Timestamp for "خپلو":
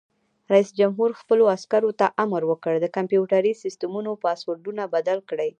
1.21-1.43